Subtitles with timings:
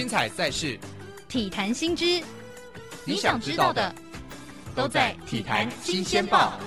[0.00, 0.78] 精彩赛事，
[1.28, 2.22] 体坛新知，
[3.04, 3.94] 你想知道的
[4.74, 6.58] 都在《体坛新鲜报》。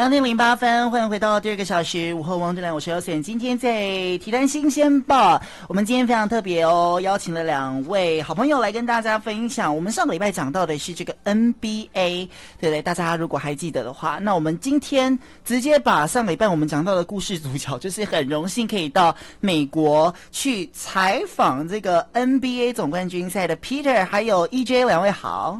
[0.00, 3.22] 两点零八分，欢迎回到第二个小时午后王者来，我是姚选。
[3.22, 3.70] 今天在
[4.16, 9.76] 体坛新鲜报，我们今天非常特别哦，邀请了两位好朋友来跟大家分享。
[9.76, 12.80] 我们上个礼拜讲到的是这个 NBA，对不对？
[12.80, 25.58] 大家如果还记得的话，那我们今天直接把上个礼拜我们讲到的故事主角，就是很荣幸可以到美国去采访这个 NBA 总冠军赛的 Peter 还有 EJ 两位好。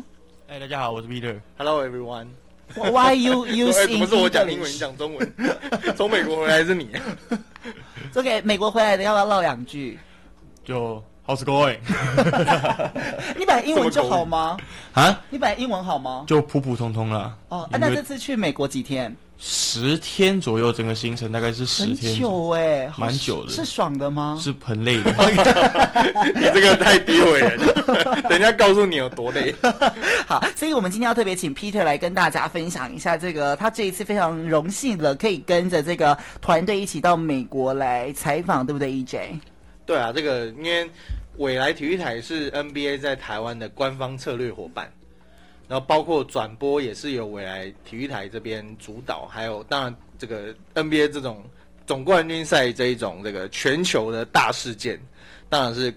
[0.49, 1.39] 哎，大家好，我是 Peter。
[1.59, 2.29] Hello everyone。
[2.75, 3.87] Why you use？
[3.99, 5.35] 不是我讲英文，你讲中文。
[5.97, 6.91] 从美国回来是你。
[8.13, 9.99] 这给美国回来的要不要唠两句？
[10.65, 11.79] 就 How's it going？
[13.39, 14.57] 你本来英文就好吗？
[14.95, 15.21] 啊？
[15.31, 16.25] 你本来英文好吗？
[16.27, 17.33] 就普普通通啦。
[17.51, 19.15] 哦，啊，那这次去美国几天？
[19.39, 22.13] 十天左右，整个行程大概是十天。
[22.15, 23.51] 很久哎，蛮久的。
[23.53, 24.37] 是爽的吗？
[24.43, 25.13] 是很累的。
[26.35, 29.55] 你这个太诋毁人了，等一下告诉你有多累。
[30.27, 39.39] 好，所以我们今天要特别请 Peter 来跟大家分享一下这个，他这一次非常荣幸的可以跟着这个团队一起到美国来采访，对不对？EJ？
[39.87, 40.89] 对啊，这个因为
[41.37, 44.91] 未来体育台是 NBA 在台湾的官方策略伙伴。
[45.69, 51.45] 然后包括转播也是由未来体育台这边主导，还有当然这个 NBA 这种
[51.87, 55.01] 总冠军赛这一种这个全球的大事件，
[55.49, 55.95] 当然是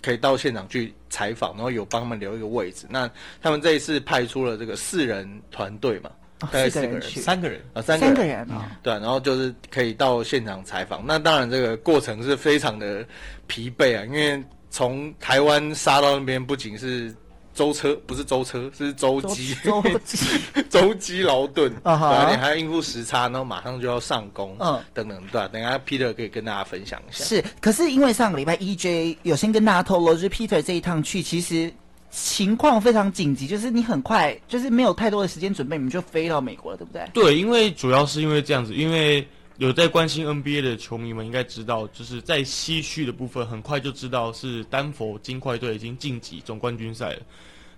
[0.00, 2.86] 可以到现场去采访，然后有帮他们留一个位置。
[2.88, 3.10] 那
[3.42, 11.04] 他们这一次派出了这个四人团队嘛，大概四个人，三个人啊，三个人，三个人啊，对，然后就是可以到现场采访。
[11.06, 13.04] 那当然这个过程是非常的
[13.46, 17.14] 疲惫啊，因为从台湾杀到那边，不仅是。
[17.54, 20.16] 舟车不是舟车，是舟机，舟机，
[20.70, 27.22] 舟机劳顿，对，而且还要应付时差，然后马上就要上工，嗯，等等，对，等下 Peter 可以跟大家分享一下。
[27.22, 31.70] 是，可是因为上个礼拜 EJ 有先跟大家透露，就是 Peter 这一趟去，其实
[32.10, 37.06] 情况非常紧急，就是你很快，就是没有太多的时间准备，你们就飞到美国了，对不对？
[37.12, 39.28] 对，因为主要是因为这样子，因为。
[39.62, 47.22] 有在关心 NBA 的球迷们应该知道，就是在西区的部分，很快就知道是丹佛金块队已经晋级总冠军赛了。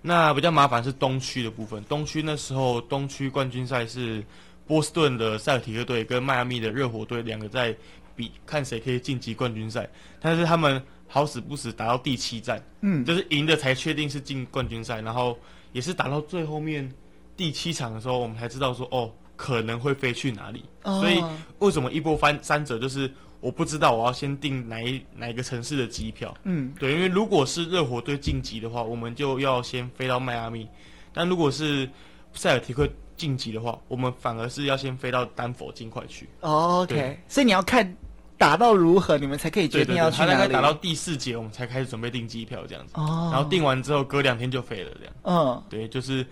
[0.00, 4.24] 那比较麻烦是东区的部分，东区那时候东区冠军赛是
[4.66, 7.76] 波士顿的塞尔提克队跟迈阿密的热火队两个在
[8.16, 9.86] 比，看谁可以晋级冠军赛。
[10.20, 15.38] 但是他们好死不死打到第七战，嗯，就是赢的才确定是进冠军赛，然后
[15.72, 16.90] 也是打到最后面
[17.36, 19.12] 第七场的时候，我们才知道说哦。
[19.36, 21.00] 可能会飞去哪里？Oh.
[21.00, 21.22] 所以
[21.58, 22.78] 为什么一波翻三折？
[22.78, 26.34] 就是我不知道我要先订哪一哪一个城市的机票。
[26.44, 30.66] 嗯，对，因为如果是热火队晋级的话，我们就要先飞到迈阿密；
[31.12, 31.88] 但如果是
[32.32, 36.28] 塞尔提克晋级的话，我们反而是要先飞到丹佛尽快去。
[36.40, 37.96] Oh, OK，所以你要看
[38.38, 40.30] 打到如何，你们才可以决定要去哪里。
[40.32, 42.92] 他大概打到第四节，我们才开始准备订机票这样子。
[42.94, 45.14] 哦，然后订完之后，隔两天就飞了这样。
[45.22, 45.58] 嗯，oh.
[45.68, 46.24] 对，就是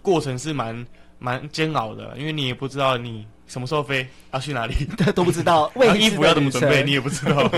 [0.00, 0.86] 过程是蛮。
[1.18, 4.74] 蛮煎熬的，因为你也不知道你什么时候飞，要去哪里，
[5.14, 5.70] 都不知道。
[5.76, 7.50] 为衣服要怎么准备，你也不知道。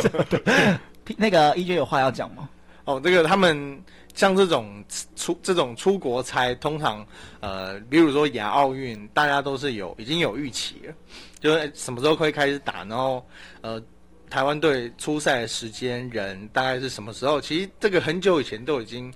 [1.16, 2.48] 那个 EJ 有话要讲吗？
[2.84, 3.82] 哦，这个他们
[4.15, 4.82] 像这种
[5.15, 7.06] 出这种出国差，通常
[7.41, 10.94] 呃，比如说亚奥运，大家都是有已经有预期了，
[11.41, 13.27] 就是什么时候可以开始打，然后
[13.60, 13.82] 呃，
[14.31, 17.41] 台湾队出赛的时间、人大概是什么时候？
[17.41, 19.12] 其实这个很久以前都已经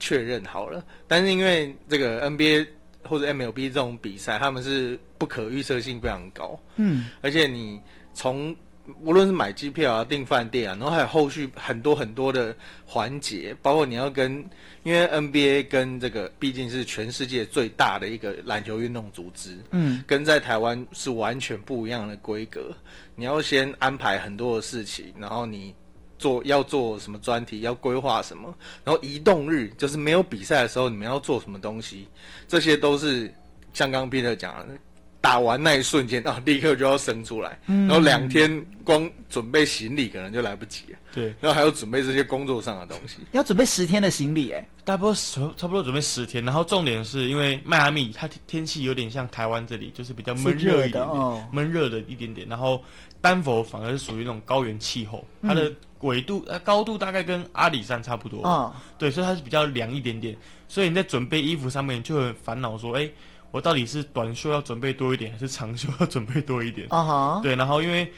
[0.00, 2.66] 确认好了，但是因为这个 NBA。
[3.06, 6.58] 或者 MLB 这种比赛，他们是不可预测性非常高。
[6.76, 7.80] 嗯，而且你
[8.12, 8.54] 从
[9.02, 12.54] 无论是买机票啊、订饭店啊，然后还有后续很多很多的
[12.84, 14.44] 环节，包括你要跟，
[14.82, 22.72] 因为 NBA 跟这个毕竟是全世界最大的一个篮球运动组织，嗯，跟在台湾是完全不一样的规格。
[23.14, 25.74] 你要先安排很多的事情，然后你。
[26.18, 28.54] 做要做什么专题，要规划什么，
[28.84, 32.06] 然后移动日就是没有比赛的时候，你们要做什么东西，
[32.48, 33.32] 这些都是
[33.72, 34.74] 像刚刚 Peter 讲的，
[35.20, 40.98] 打完那一瞬间啊，立刻就要生出来，嗯、然后两天光准备行李可能就来不及了。
[41.16, 45.14] 对，然后还要准备这些工作上的东西，要准备十天的行李哎，差不多
[45.56, 46.44] 差不多准备十天。
[46.44, 52.46] 然后重点是因为迈阿密它天气有点像台湾这里，就是比较闷热一点点，闷热的一点点。
[52.46, 52.80] 然后
[53.20, 58.42] 丹佛反而是属于那种高原气候，它的纬度呃高度大概跟阿里山差不多。
[58.42, 60.36] 啊、嗯，对，所以它是比较凉一点点。
[60.68, 63.10] 所以你在准备衣服上面就很烦恼说，哎。
[63.52, 66.86] 我到底是短袖要准备多一点，还是长袖要准备多一点？
[66.90, 68.12] 啊哈，对，然后因为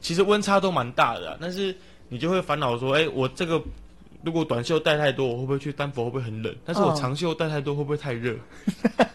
[0.00, 1.76] 其实温差都蛮大的，但是
[2.10, 3.62] 你就会烦恼说，哎，我这个。
[4.22, 6.54] 如果短袖带太多，我会不会去丹佛会不会很冷？
[6.62, 8.36] 但是我长袖带太多，会不会太热？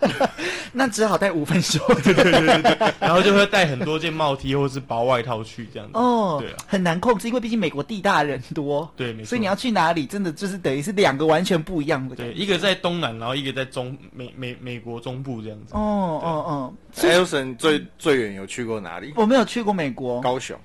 [0.74, 1.80] 那只好带五分袖。
[2.04, 2.94] 对对对对对。
[3.00, 5.94] 然后就会带很多件帽 T 或是薄外套去这样子。
[5.94, 8.92] 哦，对啊，很难控制，因为毕竟美国地大人多。
[8.98, 9.28] 对，没错。
[9.28, 12.16] 所以你要去哪里，真的就是等于是两个完全不一样的。
[12.16, 15.76] 对，一个在东南，然后一个在中美美美国中部这样子。
[15.76, 16.74] 哦哦哦。
[16.96, 19.14] Elson 最最远有去过哪里？
[19.16, 20.20] 我没有去过美国。
[20.22, 20.58] 高雄。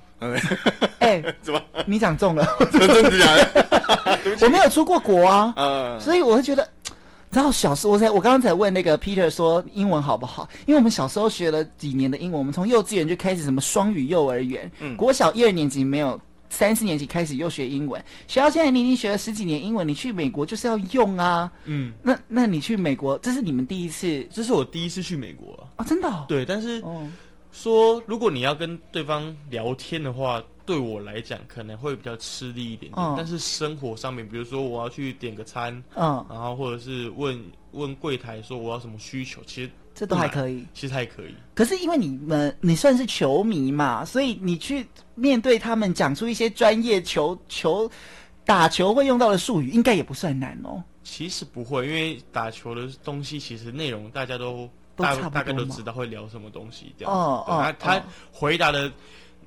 [0.99, 1.61] 哎， 怎么？
[1.87, 2.47] 你讲中了？
[2.73, 4.19] 真的假的？
[4.43, 6.69] 我没有出过国啊，嗯，所以我会觉得，
[7.31, 10.49] 然后小时候我在我刚刚才问那个 Peter 说英文好不好？
[10.67, 16.21] 因为我们小时候学了几年的英文，我们从幼稚园就开始什么双语幼儿园，嗯，国小一二年级没有，
[16.51, 24.27] 三四年级开始又学英文，学到现在你已经学了十几年英文，你去美国就是要用啊，嗯，那那你去美国，这是你们第一次？
[24.33, 26.25] 这是我第一次去美国啊，真的哦？
[26.29, 26.81] 对，但是。
[26.83, 27.07] 哦
[27.53, 33.05] 说，如果你要跟对方聊天的话，对我来讲可能会比较吃力一点点。
[33.05, 41.35] 嗯、但是生活上面，比如说我要去点个餐，嗯，然后或者是问问柜台说我要什么需求，其实这都还可以，其实还可以。
[41.55, 44.87] 可是因为你们你算是球迷嘛，所以你去
[45.17, 47.91] 面对他们讲出一些专业球球
[48.45, 50.83] 打球会用到的术语，应该也不算难哦。
[51.03, 54.71] 其实不会，因为打球的东西其实内容大家都。
[55.01, 57.13] 大大概都知道会聊什么东西，这样。
[57.13, 57.75] 哦哦。
[57.79, 58.03] 他他
[58.33, 58.91] 回答的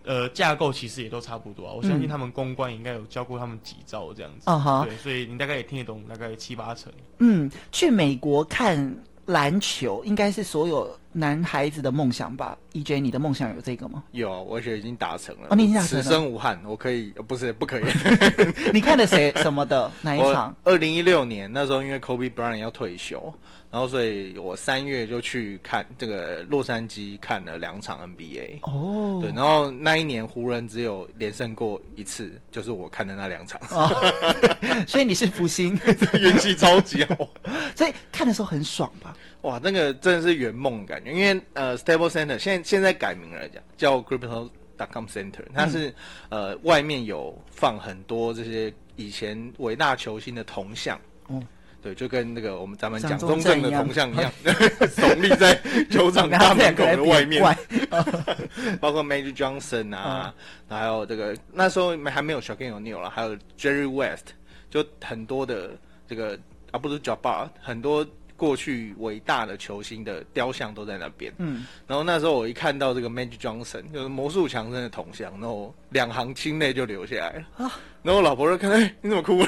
[0.04, 1.74] 呃架构其实也都差不多啊。
[1.74, 4.50] 我相信他们公关应该有教过他们几招这样子。
[4.50, 4.86] 啊哈。
[4.86, 6.92] 对，所以你大概也听得懂大概七八成。
[7.20, 8.96] 嗯，去美国看
[9.26, 14.04] 篮球应该是所有男孩子的梦想吧？EJ，你的梦想有这个吗？
[14.12, 15.48] 有，我觉得已经达成了。
[15.52, 16.04] 哦，你已经达成了。
[16.04, 17.84] 此生无憾，我可以，不是不可以。
[18.74, 20.56] 你看的谁什么的 哪一场？
[20.64, 23.34] 二零一六年那时候，因为 Kobe Bryant 要退休。
[23.72, 28.60] 然后，所以我三月就去看这个洛杉矶看了两场 NBA。
[28.62, 33.60] 哦，对，然后那一年湖人只有连胜过一次，就是我看的那两场。
[33.72, 33.90] 哦、
[34.88, 35.74] 所以你是福星，
[36.22, 37.28] 运气超级好。
[37.76, 39.18] 所以看的时候很爽吧？
[39.44, 41.12] 哇，那个真的是圆梦感觉。
[41.14, 45.90] 因为呃，Staples Center 现在现在改名了，讲叫 Crypto.com Center，它是、
[46.30, 51.00] 嗯、呃外面有放很多这些以前伟大球星的铜像。
[51.28, 51.42] 哦。
[51.82, 54.32] 对，就跟那个我们咱们蒋中正的铜像一样，
[54.88, 55.54] 耸立在
[55.92, 57.44] 球场大门口的外面。
[58.80, 60.34] 包括 Magic Johnson 啊，
[60.70, 64.28] 嗯、还有这个那时候还没有 Shaquille O'Neal 了，还有 Jerry West，
[64.70, 65.72] 就很多的
[66.08, 66.40] 这个
[66.72, 68.08] 啊，不是 Jabbar，很多。
[68.44, 77.80] 过去伟大的球星的雕像都在那边，嗯，然后那时候我一看到这个 Magic Johnson，就是魔术强森的铜像，然后两行清泪就流下来了啊。
[78.02, 79.48] 然后我老婆就看，哎，你怎么哭了？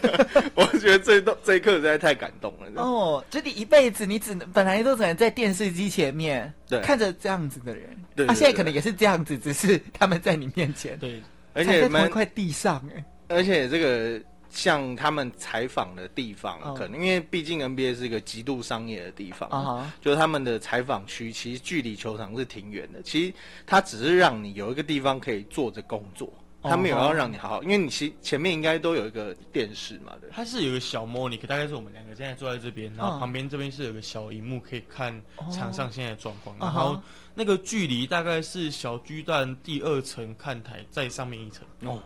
[0.54, 2.82] 我觉得这一这一刻实在太感动了。
[2.82, 11.22] 哦，就你一辈子你只能本来都只能在电视机前面对看着这样子的人，对，他现在可能也是这样子，只是他们在你面前，对，
[11.54, 14.20] 而且在同一块地上，哎，而且这个。
[14.56, 19.84] 像他们采访的地方，可能因为毕竟 NBA 是一个极度商业的地方，uh huh.
[20.00, 23.02] 就是他们的采访区其实距离球场是挺远的。
[23.02, 23.34] 其实
[23.66, 26.32] 他只是让你有一个地方可以坐着工作，
[26.62, 30.30] 他没有要让你好好，因为你其前面应该都有一个电视嘛，对。
[30.32, 35.22] 它是有一个小 monitor，大概是我们两个现在坐在这边，然后旁边这边是有个小荧幕可以看
[35.52, 36.64] 场上现在的状况，uh huh.
[36.64, 37.02] 然后
[37.34, 42.02] 那个距离大概是小巨蛋第二层看台再上面一层哦。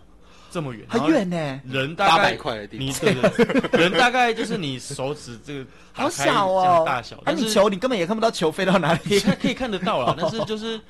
[0.51, 1.61] 这么远，很远呢。
[1.65, 7.23] 人大概块的地方，你对对，人大概就是你手指这个 好小哦，大小。
[7.25, 10.81] 但是球你根本也看不到球飞到哪里，可以可以看得到了， 但是就是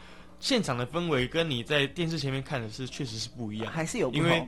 [0.40, 4.25] 现场的氛围跟你在电视前面看的是确实是不一样，还是有不同。
[4.25, 4.47] 因为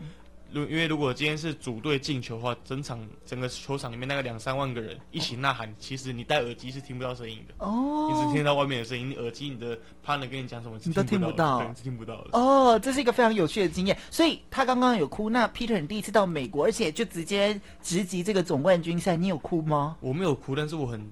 [0.53, 12.31] 如因为如果今天是组队进球的话，整场整个球场里面那个两三万个人一起呐喊，其实你戴耳机是听不到声音的哦，你只听到外面的声音，你耳机你的 partner 跟你讲什么，你都听不到，对，是听不到的。
[12.33, 13.97] 哦，这是一个非常有趣的经验。
[14.11, 19.97] 所以他刚刚有哭，那 Peter 你第一次到美国，而且就直接直击这个总冠军赛，你有哭吗？
[20.01, 21.11] 我没有哭，但是我很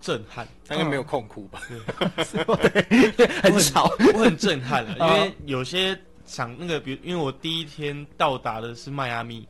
[0.00, 0.46] 震撼。
[0.66, 1.62] 他应该没有空哭吧？
[3.16, 5.98] 对， 很少，我很震撼了，因为有些。
[6.24, 9.46] 想那个，比如因为我第一天到达的是迈阿密，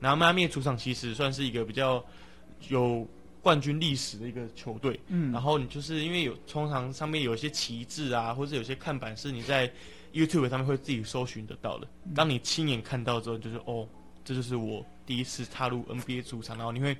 [0.00, 2.04] 然后迈阿密的主场其实算是一个比较
[2.68, 3.06] 有
[3.42, 9.70] 冠军历史的一个球队，嗯，然后你就是因为有通常上面有一些旗帜啊，或者有些看板是你在
[10.12, 11.86] YouTube 上面会自己搜寻得到的。
[12.14, 13.86] 当你亲眼看到之后，就是哦，
[14.24, 16.96] 这就是我第一次踏入 NBA 主场，然后你会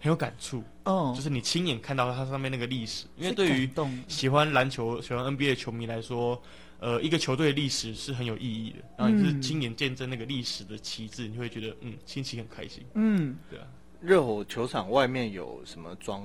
[0.00, 3.06] 很有感触，哦，就是你亲眼看到它上面那个历史。
[3.16, 3.70] 因为对于
[4.08, 6.42] 喜欢篮球、喜欢 NBA 的球迷来说，
[6.80, 8.76] 呃，一个球队的历史是很有意义的。
[8.98, 12.84] 然后你是亲眼见证那个历史的旗帜，你会觉得嗯，心情很开心。
[12.94, 13.66] 嗯，对啊。
[14.00, 16.22] 热火球场外面有什么装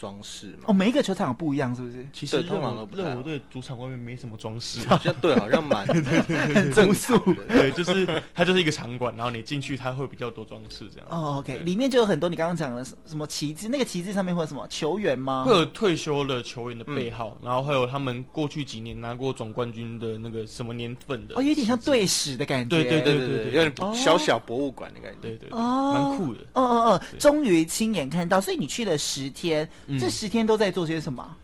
[0.00, 0.64] 装饰嘛？
[0.68, 2.06] 哦，每一个球场不一样，是不是？
[2.10, 7.18] 其实通常热火队主场外面没什么装饰，好像 对，好像蛮很正素。
[7.46, 11.06] 对，就是它就是一个场馆，然后你进去它会比较多装饰这样。
[11.10, 15.44] 哦，OK，里面就有很多你刚刚讲的什么旗帜，那个旗帜上面会有什么球员吗？
[15.44, 21.34] 会有退休的球员的背号，然后还有他们过去几年拿过总冠军的那个什么年份的。
[21.36, 22.70] 哦，有点像队史的感觉。
[22.70, 25.18] 对对对对对，有点小小博物馆的感觉。
[25.20, 26.40] 对对，蛮酷的。
[26.54, 31.36] 哦哦哦，终于亲眼看到，所以你去了十天，这十天都在做些什么？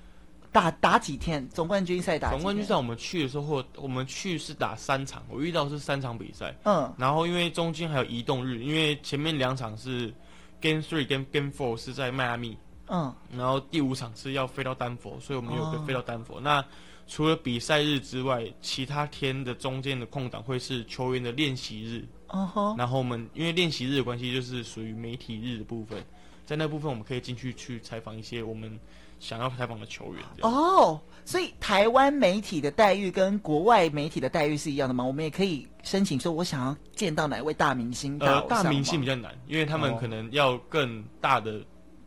[0.52, 1.46] 打打几天？
[1.50, 2.30] 总冠军赛打？
[2.30, 6.54] 总冠军赛我们去的时候，我们去是打三场，我遇到是三场比赛。
[6.64, 10.12] 嗯，然后因为中间还有移动日，因为前面两场是
[10.60, 12.56] Game Three 跟 Game Four 是在迈阿密，
[12.88, 16.40] 嗯，然后第五场是要飞到丹佛，所以我们有个飞到丹佛。
[16.40, 16.64] 那
[17.06, 22.02] 除了比赛日之外，其他天的中间的空档会是球员的练习日。
[22.28, 26.02] 哦吼，然后我们因为练习日的关系，就是属于媒体日的部分。
[26.46, 28.78] 在那部分，我们可以进去去采访一些我们
[29.18, 30.22] 想要采访的球员。
[30.42, 35.04] 哦，所以台湾媒体的待遇跟国外媒体的待遇是一样的吗？
[35.04, 38.16] 我们也可以申请说，我想要见到哪位大明星？
[38.20, 41.60] 呃，大明星比较难，因为他们可能要更大的，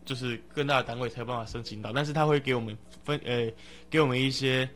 [0.05, 1.91] 就是更大的单位才有办法申请到。
[1.91, 3.51] 但是他会给我们分，呃，
[3.89, 4.69] 给我们一些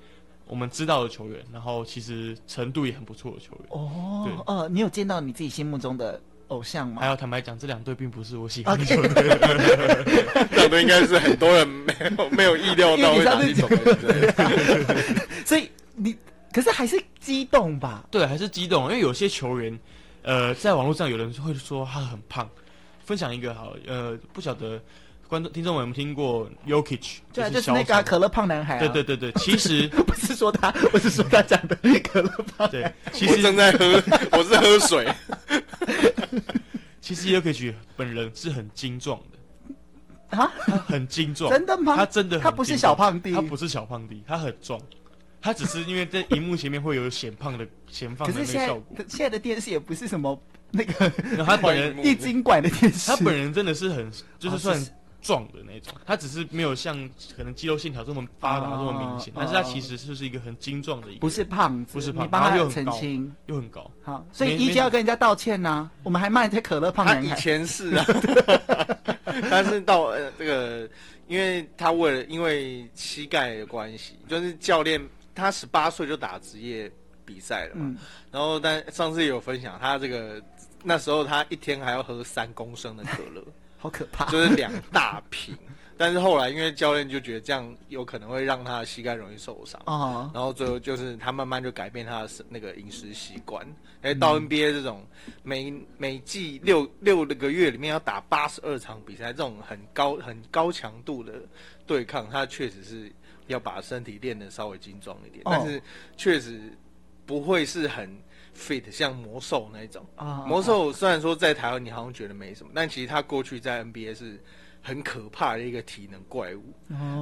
[0.46, 3.66] 我们知道的球员，然后其实程度也很不错的球员。
[3.70, 6.22] 哦，对，呃，你有见到你自己心目中的？
[6.54, 7.02] 偶像嘛？
[7.02, 9.10] 还要坦白讲，这两队并不是我喜欢的球队。
[10.52, 15.26] 这两队应该是很多人 没有没有意料到会打进总冠军。
[15.46, 16.16] 所以你
[16.52, 18.06] 可是还是激动吧？
[18.12, 19.78] 对，还是激动，因为有些球员，
[20.22, 22.50] 呃，在网络上有人会说他很胖。
[23.06, 24.82] 分享一个好，呃，不晓得
[25.28, 27.18] 观众听众们有没有听过 Yokich？
[27.34, 28.80] 对，就是那个可乐胖男孩。
[28.80, 32.70] 对对对对，其实不是说他，我是说他讲的可乐胖。
[32.72, 35.06] 对，其实正在喝，我是喝水。
[37.14, 40.38] 其实 Jokic 本人是很精壮的。
[40.38, 41.96] 啊，他很精壮，真的吗？
[41.96, 44.82] 他真的，他不是小胖弟，他不是小胖弟，他很壮，
[45.40, 49.06] 他只是因为在荧幕前面会有显胖的 显胖的那个效果。
[49.08, 50.42] 现在的电视也不是什么
[50.72, 51.10] 那个，
[51.46, 54.84] 他本人 一精管的电视，他本人真的是很就是算
[55.24, 65.90] 壮的那种，他只是没有像可能肌肉线条这么发达这么明显，但是他其实就是一个很精壮的一个，不是胖子，不是胖，然后又很清，又很高，好，所以一就要跟人家道歉呐。
[66.04, 68.06] 我们还骂人家可乐胖男孩，他以前是啊，
[69.50, 70.90] 但是到呃这个，
[71.28, 75.02] 因为他为了因为膝盖的关系，就是教练
[75.34, 76.92] 他十八岁就打职业
[77.24, 77.96] 比赛了嘛，
[78.30, 80.44] 然后但上次也有分享他这个
[80.84, 83.42] 那时候他一天还要喝三公升的可乐。
[83.84, 85.54] 好可怕，就是两大瓶，
[85.98, 93.68] 但是后来因为教练就觉得这样有可能会让他的膝盖容易受伤哦，然后最后就是他慢慢就改变他的那个饮食习惯。
[94.02, 95.06] 哎，到 NBA 这种
[95.44, 101.34] 每每季六六个月里面要打八十二场比赛，这种很高很高强度的
[101.86, 103.12] 对抗，他确实是
[103.48, 105.82] 要把身体练得稍微精壮一点，但是
[106.16, 106.72] 确实
[107.26, 108.18] 不会是很。
[108.56, 110.06] Fit 像魔兽那一种。
[110.16, 114.40] 啊，魔兽虽然说在台湾你好像觉得没什么，但其实他过去在 NBA 是
[114.82, 116.74] 很可怕的一个体能怪物，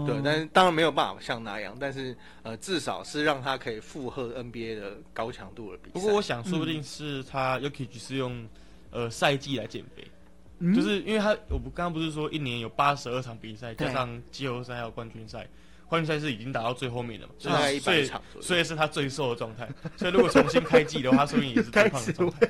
[0.08, 5.92] 对，但是当然没有办法像那样，但是呃至少是让他可以负荷 NBA 的高强度的比赛。
[5.94, 8.48] 不过我想说不定是他 Yuki 是用
[8.90, 15.48] 呃赛季来减肥，就是因为他我们刚刚不是说一年有八十二场比赛，加上季后赛还有冠军赛。
[15.92, 17.34] 冠军赛是已经打到最后面了嘛？
[17.44, 19.68] 大概一百场，所以是他最瘦的状态。
[19.98, 22.50] 所以如果重新开季的话，说不定也是最胖的状态。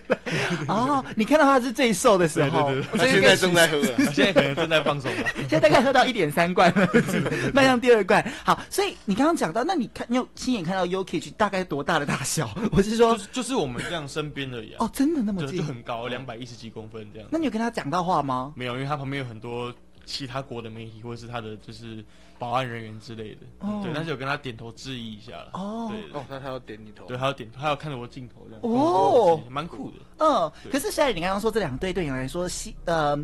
[0.67, 3.81] 哦，你看到他是最瘦的时候，对对对，他现在正在喝，
[4.13, 5.31] 现在可能正在放松吧。
[5.49, 6.87] 现在大概喝到一点三罐了，
[7.51, 8.23] 迈向第二罐。
[8.45, 12.47] 好，所以你刚刚讲到，那你看，你有亲眼看到 Jokic 大概多大的大小？
[12.71, 14.73] 我是说，就是我们这样身边的人。
[14.77, 15.57] 哦，真的那么近？
[15.57, 17.27] 就很高，两百一十几公分这样。
[17.31, 18.53] 那你有跟他讲到话吗？
[18.55, 19.73] 没有，因为他旁边有很多
[20.05, 22.05] 其他国的媒体，或者是他的就是。
[22.41, 23.41] 保安人员之类的，
[23.83, 25.51] 对，但是有跟他点头致意一下了。
[25.53, 28.61] 哦，对，哦，那他要点你头，对，他要点，他要看着我镜头这样。
[28.63, 29.97] 哦，蛮酷的。
[30.17, 33.15] 嗯，可是现在你刚刚说这两队对你来说，心呃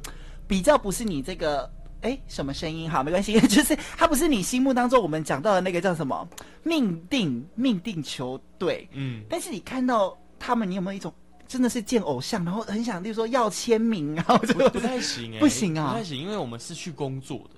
[0.46, 1.68] 比较不是你这个
[2.02, 2.88] 哎什么声音？
[2.88, 6.28] 好，没关系， 就是他不是你心目当中我们讲到的那个叫什么
[6.62, 8.88] 命定命定球队。
[8.92, 11.12] 嗯，但是你看到他们，你有没有一种
[11.48, 17.57] 真的是见偶像，然后很想，例如说要签名，然后就不太行哎，不行啊，不太行，因为我们是去工作的。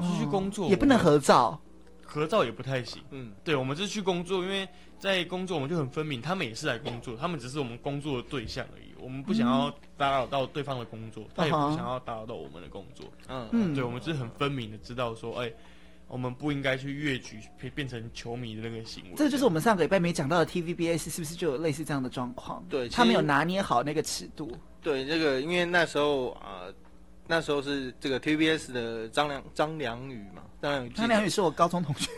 [0.00, 1.60] 出去工作也不能合照，
[2.04, 3.02] 合照也不太行。
[3.10, 8.92] 嗯，对，我们是去工作，因为在工作我们就很分明，他们也是来工作，他们只是我们工作的对象而已。
[8.98, 13.06] 我们不想要打扰到对方的工作，他也不想要打扰到我们的工作。
[13.28, 15.52] 嗯嗯对，我们是很分明的知道说，哎。
[16.12, 17.38] 我们不应该去越矩，
[17.72, 19.10] 变成球迷的那个行为。
[19.14, 22.64] 这就是我们上个礼拜没讲到的 TVBS，是不是就有类似这样的状况？
[22.68, 24.50] 对，他没有拿捏好那个尺度。
[24.82, 26.74] 对，这个因为那时候啊、呃，
[27.30, 30.88] 那时候是这个 TVBS 的张良张良宇嘛，张良宇。
[30.88, 32.10] 张良宇是我高中同学。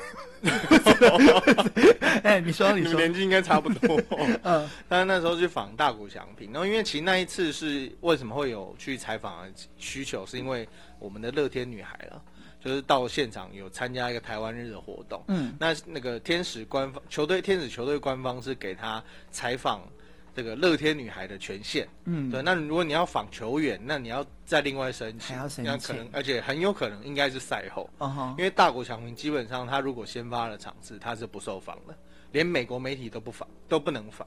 [2.24, 4.00] 哎，你说，你说，你年纪应该差不多。
[4.42, 10.66] 嗯，但是那时候去访大谷翔平，然后因为其实那一次是为什么会有去采访的需求，是因为
[10.98, 12.22] 我们的乐天女孩了。
[12.64, 19.82] 就是到现场有参加一个台湾日的活动，嗯，那那个天使官方球队，天使球队官方是给他采访
[20.34, 22.42] 这个乐天女孩的权限，嗯，对。
[22.42, 31.96] 那如果你要访球员，那你要再另外申请，还要申请，那可能而且很有可能应该是赛后，哦，因为大国强平基本上他如果先发了场次，他是不受访的，
[32.32, 34.26] 连美国媒体都不访，都不能访。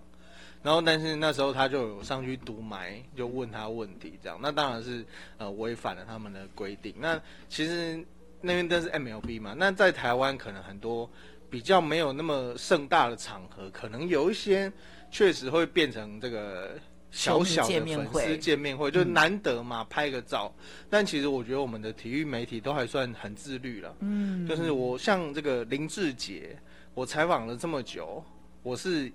[0.61, 5.05] 然后但是那时候他就有上去读埋，就问他问题，这样，那当然是
[5.37, 6.93] 呃违反了他们的规定。
[6.97, 8.03] 那其实。
[8.41, 11.09] 那边都是 MLB 嘛，那在台湾可能很多
[11.55, 14.69] 比较没有那么盛大的场合，可能有一些
[15.09, 16.77] 确实会变成这个
[17.11, 20.53] 小小的粉丝见面会，就难得嘛，嗯、拍个照。
[20.89, 26.57] 但其实我觉得我们的体育媒体都还算很自律了，嗯，就是我像这个林志杰，
[26.93, 28.21] 我采访了这么久，
[28.61, 29.09] 我是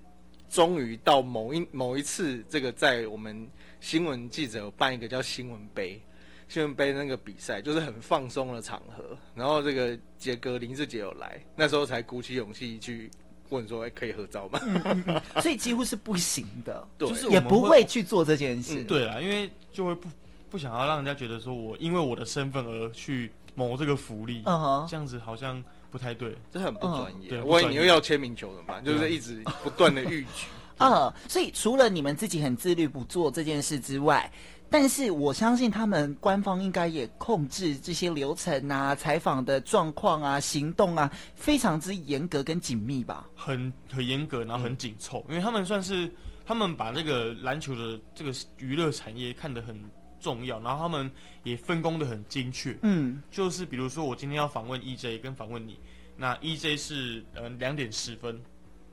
[0.49, 3.47] 终于到某一某一次，这个在我们
[3.79, 6.01] 新闻记者有办一个叫新闻杯。
[6.51, 13.09] 新闻杯那个比赛就是很放松的场合，然后这个杰哥林志杰有来，那时候才鼓起勇气去
[13.47, 18.81] 问说：“哎，可以合照吗？”嗯嗯、所以几乎是不行的，对，就是也不会去做这件事。
[18.81, 20.09] 嗯、对啊，因为就会不
[20.49, 27.29] 不想要让人家觉得说我因为我的身份而去谋这个福利，嗯哼，这样子好像不太对，这很不专业。
[27.29, 28.83] 对，万一你又要签名球怎么办？
[28.83, 30.47] 就是一直不断的逾矩。
[30.77, 34.29] 啊， 所以除了你们自己很自律不做这件事之外。
[34.71, 43.29] 但是我相信他们官方应该也控制这些流程啊、采访的状况啊、行动啊，非常之严格跟紧密吧？
[43.35, 46.09] 很很严格，然后很紧凑，嗯、因为他们算是
[46.45, 49.77] 他们把这个篮球的这个娱乐产业看得很
[50.21, 51.11] 重要，然后他们
[51.43, 52.77] 也分工的很精确。
[52.83, 55.77] 嗯，就是比如说我今天要访问 EJ 跟访问你，
[56.15, 58.41] 那 EJ 是嗯两点十分。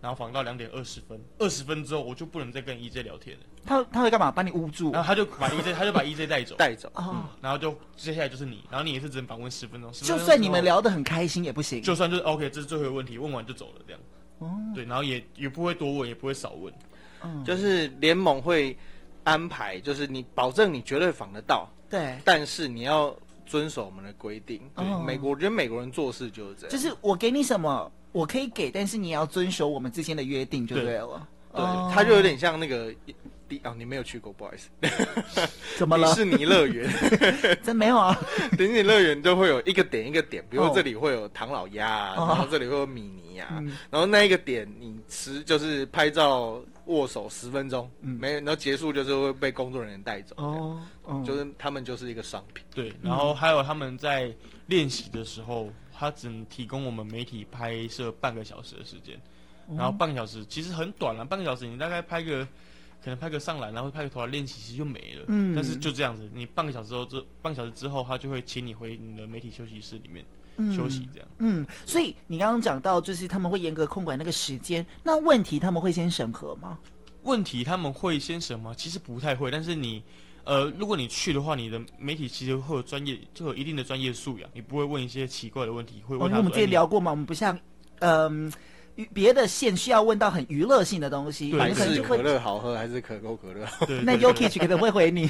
[0.01, 3.43] 然后访到两点二十分，二十分之后我就不能再跟 EJ 聊天了。
[3.65, 4.31] 他他会干嘛？
[4.31, 4.93] 把你捂住？
[4.93, 6.89] 然后他就把 EJ，他就把 EJ 带走，带走。
[6.95, 7.25] 哦、嗯。
[7.41, 9.93] 然后就接下来就是你，然后你也是只能访问十分钟。
[9.93, 11.83] 就算你们聊得很开心也不行。
[11.83, 14.01] 就算就是 OK，这是最后一个问题，问完就走了这样。
[14.39, 14.51] 哦。
[14.75, 16.73] 对，然后也也不会多问，也不会少问。
[17.23, 17.45] 嗯。
[17.45, 18.77] 就是联盟会
[19.25, 21.69] 安排，就是你保证你绝对访得到。
[21.89, 22.19] 对。
[22.25, 23.15] 但是你要
[23.47, 24.61] 遵守我们的规定。
[24.77, 24.85] 对。
[24.87, 26.71] 哦、美国，我觉得美国人做事就是这样。
[26.71, 27.91] 就是我给你什么。
[28.11, 31.29] 我可以给，但是你也要遵守我们之间的约定就对了。
[31.53, 32.93] 对，他就有点像那个
[33.49, 34.69] 迪哦，你没有去过，不好意思。
[35.79, 36.09] 怎么了？
[36.09, 36.89] 迪士尼乐园？
[37.65, 38.17] 真没有啊！
[38.59, 50.35] 迪士尼乐园都会有一个点一个点，比如说这里会有唐老鸭，然后这里会有米妮啊，然后那一个点你吃就是拍照握手十分钟，没，然后结束就是会被工作人员带走。
[50.39, 50.81] 哦，
[51.27, 52.65] 就是他们就是一个商品。
[52.75, 54.33] 对，然后还有他们在
[54.67, 55.71] 练习的时候。
[56.01, 59.21] 他只能提供我们媒体拍摄半个小时的时间，
[59.77, 62.47] 然后半个小时其实很短了，半个小时你大概拍个，
[63.03, 65.25] 可能拍个上篮，然后拍个投篮练习，其实就没了。
[65.29, 70.25] 嗯，但是就这样子，你半个小时后，这半个小时之后，他就会请你回你的媒体休息室里面
[70.75, 71.29] 休息，这样。
[71.39, 76.79] 嗯，所以你刚刚讲到，就是他们会严格控管那个时间，那问题他们会先审核吗？
[77.23, 78.75] 问题他们会先审吗？
[78.77, 80.03] 其实不太会，但是你。
[80.45, 86.39] 呃，如果你去的话，你的媒体其实会有专业，就有一定的专业素养，你不会问一些奇怪的问题，会问他。
[86.39, 87.55] 我们之前聊过嘛，我们不像，
[87.99, 88.53] 嗯、呃，
[89.13, 93.67] 别的线需要问到很娱乐性的东西，对，是可乐好喝还是可口可乐？
[93.87, 95.29] 对，那 Yokich 可能会回你。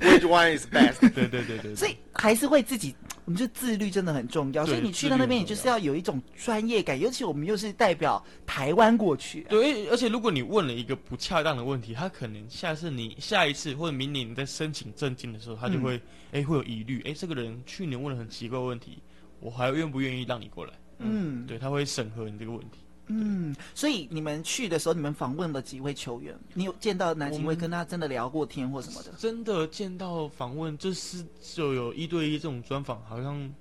[0.00, 1.00] Which one is best？
[1.12, 4.66] 对对对对，所以还是会自己，我们就自律真的很重要。
[4.66, 9.46] 所以你去到那边，你就是要有一种专业感，尤其我们又是代表台湾过去。
[9.48, 15.96] 对，而且如果你问了一个不恰当的问题，他可能下次你下一次或者明年你在申请证件的时候，他就会
[16.32, 18.98] 哎、嗯、会有疑虑，哎这个人去年问了很奇怪的问题，
[19.38, 20.72] 我还愿不愿意让你过来？
[21.00, 22.78] 嗯，对，他会审核你这个问题。
[23.06, 26.38] 嗯，所以你们去的时候，你们访问了几位球员？
[26.54, 29.10] 你有见到哪几位跟他真的聊过天或什么的？
[29.18, 33.52] 真的见到访问，这是就有一对一这种专访，好像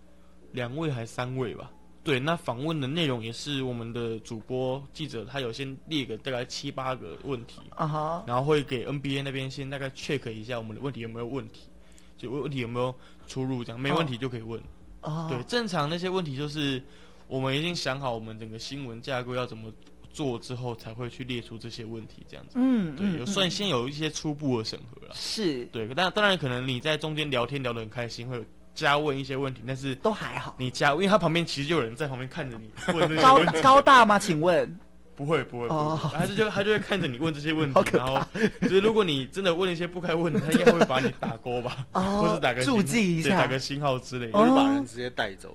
[0.52, 1.71] 两位还三位吧？
[2.04, 11.69] 对，那访问的内容也是我们的主播记者，他有先列个大概七八个问题，啊哈，然后会给 NBA 那边先大概 check 一下我们的问题有没有问题。
[12.17, 12.93] 就问题有没有
[13.28, 14.62] 出入，这样没问题就可以问。
[15.04, 16.84] 哦，对，正常那些问题就是
[17.30, 19.72] 我们已经想好我们整个新闻架构要怎么
[20.12, 22.54] 做之后，才会去列出这些问题，这样子。
[22.56, 25.13] 嗯，对，有算嗯先有一些初步的审核了。
[25.15, 30.56] 是，对，但当然可能你在中间聊天聊得很开心，会有加问一些问题，但是都还好。
[30.58, 33.39] 你加，因为他旁边其实就有人在旁边看着你问高。
[33.62, 34.18] 高大吗？
[34.18, 34.80] 请问？
[35.19, 35.75] 不会不会，不会。
[35.75, 35.99] 哦。
[36.17, 38.25] 他就就他就会看着你问这些问题，然后
[38.62, 43.38] 就是如果你真的问一些不该问的，他应该会把你打勾吧， 哦或是打个星注记一下。
[43.41, 44.32] 打个星号之类的。
[44.32, 45.51] 不是把人直接带走，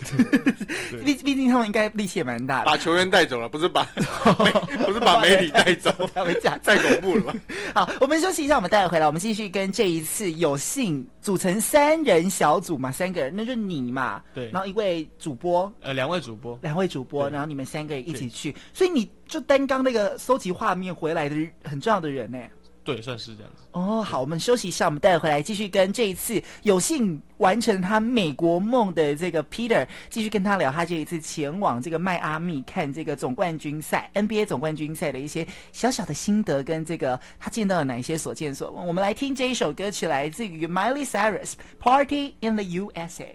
[0.90, 2.66] 对 毕毕竟他们应该力气也蛮大的。
[2.66, 3.82] 把球员带走了，不是把
[4.84, 7.34] 不是把媒体带走，他们讲太恐怖了吧？
[7.74, 14.50] 好，我们休息一下，我们待会回来，我们继续跟这一次有幸组成三人小组嘛，三个人，那就你嘛，对。
[14.50, 22.38] 然后一位主播，呃，两位主播，两位主播，然后你们三个人一起去，所以你就单刚那个搜集画面回来的很重要的人呢。
[22.84, 23.64] 对，算是这样子。
[23.72, 38.86] 哦，好，我们休息一下，我们待会回来继续跟这一次有幸完成他美国梦的这个 Peter 继续跟他聊他这一次前往这个迈阿密看这个总冠军赛 NBA 总冠军赛的一些小小的心得跟这个他见到了哪一些所见所闻。
[38.86, 43.34] 我们来听这一首歌曲，来自于 Miley Cyrus Party in the USA。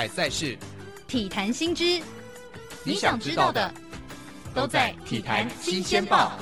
[0.00, 0.56] 彩赛事，
[1.06, 2.00] 体坛新知，
[2.84, 3.70] 你想知道的
[4.54, 6.32] 都在《体坛新鲜报》。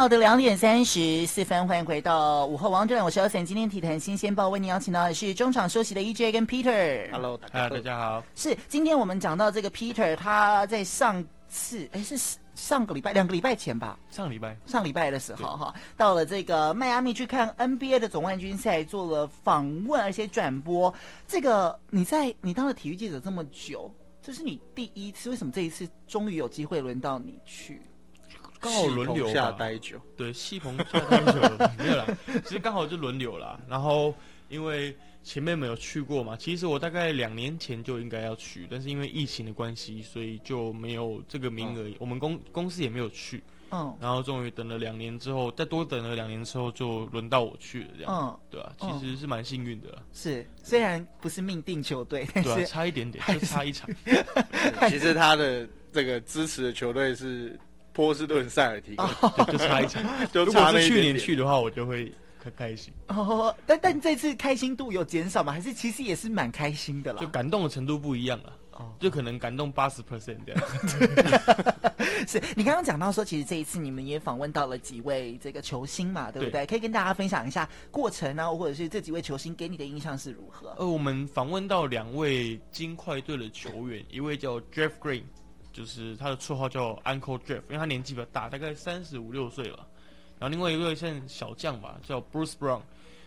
[0.00, 3.44] 下午的两点三十四分，欢迎回到午后王者，我是 Osen。
[3.44, 7.10] 今天体坛新鲜报为您邀请到的是中场休息的 EJ 跟 Peter。
[7.12, 8.24] Hello，大家，好大家好。
[8.34, 12.16] 是，今天我们讲到这个 Peter，他在上次，哎，是
[12.54, 20.94] 上个礼拜，两个礼拜前吧，上礼拜上礼拜的时候哈，到了这个迈阿密去看 NBA 的总冠军赛，做了访问而且转播。
[21.28, 27.82] 这个你在你当了体育记者这么久，这是你第一次，为什么这一次终于有机会轮到你去？
[28.60, 31.40] 刚好轮流下吧待久，对，戏棚下太久，
[31.78, 32.06] 没有啦，
[32.44, 33.58] 其实刚好就轮流啦。
[33.68, 34.14] 然后
[34.48, 41.90] 因为前面没有去过嘛，其实我大概两年前就应该要去，但是因为疫情的关系，所以就没有这个名额。
[41.98, 43.96] 我们公公司也没有去，嗯。
[44.00, 53.88] 然后终于等了两年之后，再多等了两年之后，就轮到我去了，这样，嗯，对啊，其嗯实是蛮幸运的啦，是，虽然不是命定球队，但对差一点点，就差一场，
[54.88, 57.58] 其实他的这个支持的球队是
[57.92, 60.02] 波士顿塞尔提克，就 就差一场。
[60.32, 65.52] 就如果是去年去的话，我就会很开心，哦，但但这次开心度有减少吗？
[65.52, 67.26] 还是其实也是蛮开心的啦就？
[67.28, 68.52] 感动的程度不一样了。
[68.72, 70.62] 哦，就可能感动八十 percent 这样。
[72.26, 76.62] 是你刚刚讲到说，其实这一次你们也访问到了几位这个球星嘛，对不对？
[76.62, 80.74] 对可以跟大家分享一下过程啊，或者是这几位球星给你的印象是如何？
[80.78, 85.24] 呃，我们访问到两位金块队的球员，一位叫 Jeff Green，
[85.72, 89.86] 就是他的绰号叫 Uncle Jeff，因为他年纪比较大，大概三十五六岁吧。
[90.38, 92.80] 然后另外一位像小将吧，叫 Bruce Brown，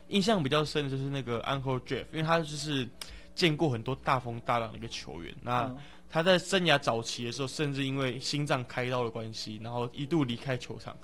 [0.07, 2.87] 印象比较深的就是那个 Uncle Jeff，因为他就是
[3.35, 5.33] 见过很多大风大浪的一个球员。
[5.41, 5.77] 那嗯
[6.09, 10.95] 他在生涯早期的时候，甚至因为心脏开刀的关系，然后一度离开球场。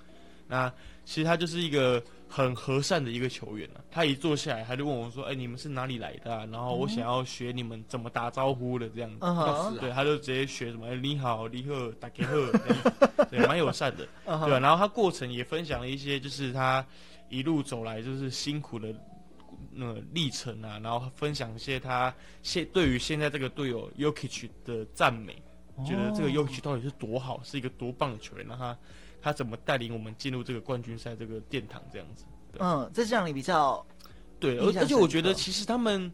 [0.47, 0.71] 那
[1.03, 1.99] 其实他就是一个
[2.29, 3.81] 很和善的一个球员啊。
[3.91, 9.17] 他一坐下来，他就问我说：“哎、你们是哪里来的、啊？”然后我想要学你们怎么打招呼的这样子。
[9.21, 14.07] 嗯，对，他就直接学什么“哎、你好，你好，打给贺”这样，对，蛮友善的。
[14.25, 16.85] 嗯对、啊，然后他过程也分享了一些，就是他
[17.29, 18.93] 一路走来就是辛苦的
[19.71, 22.13] 那个历程啊，然后分享一些他
[22.43, 25.41] 现对于现在这个队友 Jokic 的赞美，
[25.85, 28.77] 觉得这个 Jokic 到底是多好，是一个多棒的球员，然后他
[29.21, 32.25] 他怎么带领我们进入这个冠军赛这个殿堂这样子。
[32.59, 33.85] 嗯，在，这是让你比较
[34.39, 36.11] 对，而而且我觉得其实他们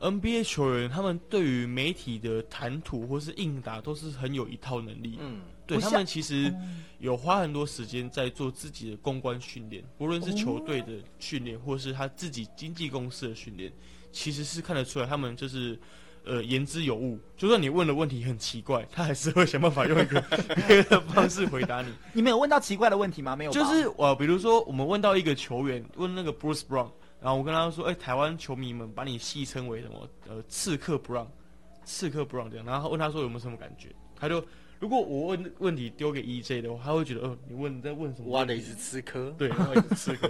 [0.00, 5.18] ，NBA 球员他们对于媒体的谈吐或是应答都是很有一套能力。
[5.20, 6.52] 嗯，对他们其实
[6.98, 13.72] 有花很多时间在做自己的公关训练，不论是球队的训练，或是他自己经纪公司的训练，
[14.12, 15.78] 其实是看得出来他们就是
[16.24, 17.18] 呃言之有物。
[17.36, 20.20] 就算你问的问题很奇怪，他还是会想办法用一个
[20.66, 21.92] 别的方式回答你。
[22.12, 23.34] 你没有问到奇怪的问题吗？
[23.36, 26.90] 没有，就是呃，比如说我们问到一个球员，问那个 Bruce Brown。
[27.20, 30.08] 然后我跟他说：“哎、欸，台湾球迷们把你戏称为什么？
[30.28, 31.28] 呃，刺客 Brown，，
[31.84, 33.94] 刺客 Brown 这样。”然后问他说有没有什么感觉？
[34.18, 34.44] 他就
[34.80, 40.28] 如果我问问题丢给 EJ 的话，他会觉得：“哦、呃，你问你在问什么？”挖的是刺客，对，挖的是刺客。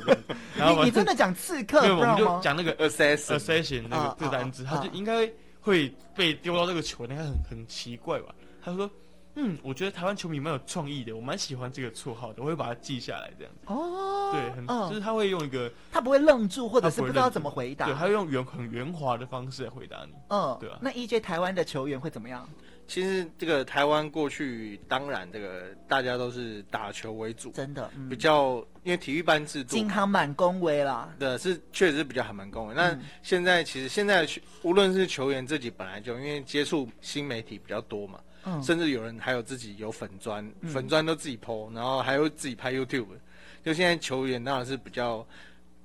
[0.55, 1.81] 然后你，你真的讲刺客？
[1.81, 5.27] 对，我们就讲那个 assassin assassin 那个这个单词，他就应该
[5.63, 8.35] 会被丢到这个球，应该很很奇怪吧？
[8.63, 8.91] 他说。
[9.35, 13.61] 嗯，我觉得台湾球迷蛮有创意的，我蛮喜欢这个绰号的，我会把它记下来这样子。
[13.65, 20.13] 哦，对，很、嗯、就是他会用一个，他不会愣住，或者是不知道怎么回答，对，他会用圆很圆滑的方式来回答你。
[20.29, 20.77] 嗯，对啊。
[20.83, 22.47] 那 EJ 台湾的球员会怎么样？
[22.87, 31.13] 其实这个台湾过去当然这个大家都是打球为主，真的、嗯、比较因为体育班制度，金行满恭维啦。
[31.19, 32.75] 对，是确实是比较还蛮恭维。
[32.75, 34.29] 那、嗯、现在其实现在
[34.63, 38.21] 无论是球员自己本来就因为接触新媒体比较多嘛。
[38.45, 43.07] 嗯、甚至有人还有自己有粉专，嗯、粉砖都自己 po，然后还有自己拍 YouTube。
[43.65, 45.25] 就现在球员当然是比较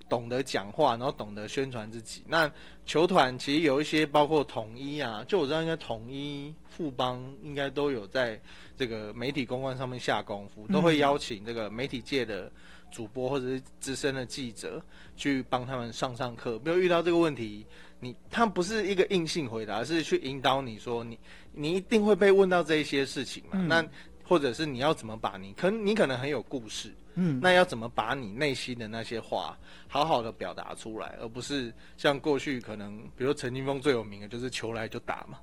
[0.09, 2.23] 懂得讲话，然后懂得宣传自己。
[2.27, 2.51] 那
[2.85, 8.39] 球团其实有一些包括统一啊，就我知道应该统一、富邦应该都有在
[8.77, 12.51] 这个媒体公关上面下功夫，都会邀请这个媒体界的
[12.91, 14.81] 主播或者是资深的记者
[15.15, 16.59] 去帮他们上上课。
[16.63, 17.65] 没有遇到这个问题。
[17.99, 21.17] 你他不是一个硬性回答，是去引导你说你
[21.51, 23.59] 你一定会被问到这一些事情嘛？
[23.67, 23.83] 那
[24.23, 35.37] 或者是你要怎么把你可你可能很有故事，嗯，那要怎么把你内心的那些话好好的表达出来，而不是像过去可能比如陈金峰最有名的就是球来就打嘛。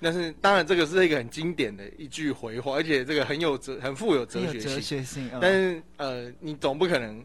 [0.00, 5.30] 但是当然这个是一个很经典的一句回话，而且这个很有哲很富有哲学性，哲学性。
[5.40, 7.22] 但是呃，你总不可能。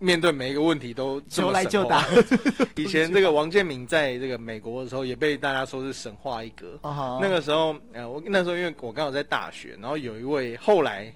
[0.00, 2.06] 面对每一个问题都球来就打。
[2.76, 6.78] 以前这个王建民在这个美国的时候，也被大家说是神话一哥。
[6.82, 7.18] Uh huh.
[7.20, 11.12] 那个时候，呃，我那时候因为我刚好在大学，然后有一位后来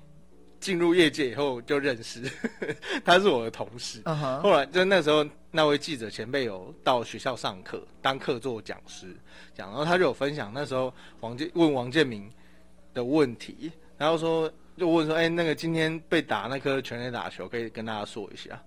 [0.63, 2.23] 进入业界以后就认识，
[3.05, 4.01] 他是我的同事。
[4.05, 4.41] Uh huh.
[4.41, 9.09] 后来就那时候那位记者前辈有到学校上课当客座讲师
[9.53, 12.31] 讲，然后他就有分享那时候王建问王建民
[12.95, 18.63] 的问题，然后说就问说，哎，那个今天被打那颗全垒打球，可以跟大家说一下。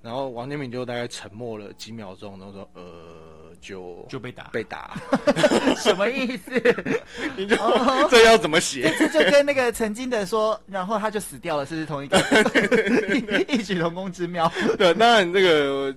[0.00, 3.27] 然后王建民就大概沉默了几秒钟，然后说：“呃，
[3.60, 4.96] 就就被打，被打，
[5.76, 6.50] 什么意思？
[7.36, 8.94] 你就、oh, 这要怎么写？
[8.98, 12.18] 这就跟那个曾经的说，然后他就死掉了，是不是同一个？
[13.48, 14.50] 异曲同工之妙。
[14.76, 15.94] 对，当然这个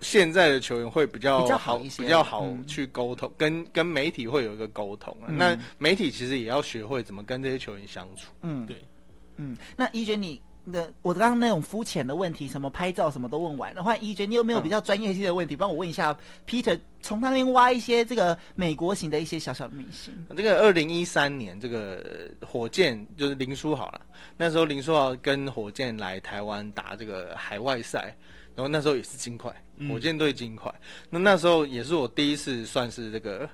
[0.00, 5.16] 现在的球员会比较比较好一些，比较好去沟通，嗯、跟跟媒体会有一个沟通。
[5.26, 8.30] 嗯、那媒体其实也要学会怎么跟这些球员相处。
[8.42, 8.76] 嗯，对，
[9.36, 10.40] 嗯，那一娟你。
[10.64, 15.56] 那我刚刚那种肤浅的问题，什么拍照什么都问完的话，一娟，你有没有比较专业性的问题？
[15.56, 20.12] 帮、嗯、我问一下 Peter，从他那边挖一些这个美国型的一些小小的明星。
[20.36, 24.00] 这个二零一三年，这个火箭就是林书豪了，
[24.36, 28.16] 那时候林书豪跟火箭来台湾打这个海外赛，
[28.54, 29.50] 然后那时候也是金块，
[29.88, 30.72] 火箭队金块。
[30.80, 33.48] 嗯、那那时候也是我第一次算是这个。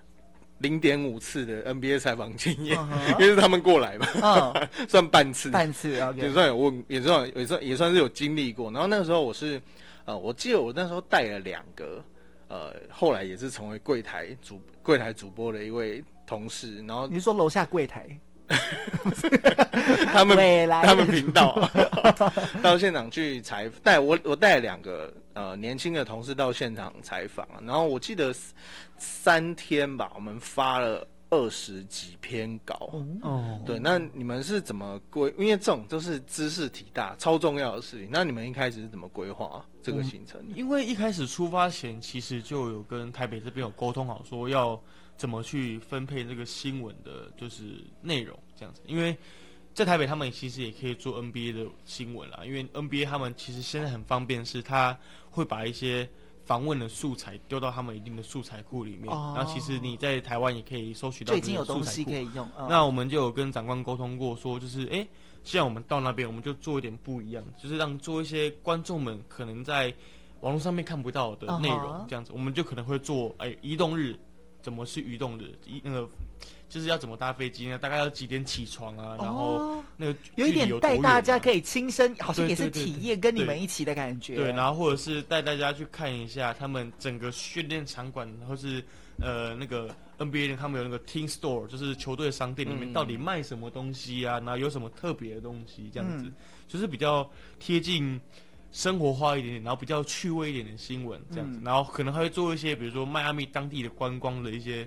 [0.59, 2.79] 零点五次的 NBA 采访经验，
[3.11, 4.55] 因为是他们过来嘛，
[4.89, 8.71] 算半次，半次也算有问，也算也算也算是有经历过。
[8.73, 9.61] 然后那个时候我是，
[10.07, 12.03] 呃，我记得我那时候带了两个，
[12.49, 16.77] 呃，后来也是成为柜台主柜台主播的一位同事。
[16.87, 18.07] 然后你说楼下柜台，
[20.13, 21.71] 他们他们频道
[22.63, 28.35] 到现场去采带我我带了两个呃年轻的同事到现场采访，然后我记得。
[28.99, 32.91] 三天吧，我们发了二十几篇稿。
[33.21, 35.29] 哦，对，那你们是怎么规？
[35.37, 38.09] 因为这种都是知识体大、超重要的事情。
[38.11, 40.43] 那你们一开始是怎么规划这个行程？
[40.55, 44.81] 因为一开始出发前，其实就有跟台北这边有沟通好，说要
[45.17, 48.81] 怎么去分配这个新闻的，就是内容这样子。
[48.87, 49.17] 因为
[49.75, 52.41] 在台北，他们其实也可以做 NBA 的新闻啦。
[52.45, 54.99] 因为 NBA 他们其实现在很方便，是他
[55.31, 56.09] 会把一些。
[56.47, 62.05] 访问的素材丢到他们一定的素材库里面，哦、然后其实你在台湾也可以搜取到最近有东西。
[62.05, 62.47] 可以用。
[62.57, 65.05] 哦、那我们就有跟长官沟通过，说就是，哎，
[65.43, 69.93] 既然我们到那边，我们就做一点不一样，就是让做一些观众们可能在
[70.41, 74.17] 网络上面看不到的内容，哦、这样子，我们就可能会做，哎，移动日，
[74.67, 75.45] 怎么去移动的？
[75.65, 76.09] 一那个。
[76.69, 77.79] 就是要怎么搭飞机呢？
[77.79, 79.17] 大概要几点起床啊？
[79.21, 84.35] 然后那个有，有一点带大家可以亲身，好像也是体验跟你们一起的感觉。
[84.35, 88.83] 对，然后或者是带大家去看一下他们整个训练场馆，或是
[89.21, 96.31] 呃那个 NBA 他们有那个 Team Store，就是球队商店里面到底卖什么东西啊，然后有什么特别的东西这样子，
[96.67, 98.21] 就是比较贴近
[98.77, 104.87] 生活化一点点，然后比较趣味一点的新闻这样子，然后可能还会做一些比如说迈阿密当地的观光的一些。